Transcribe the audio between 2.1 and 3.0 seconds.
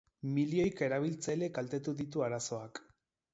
arazoak.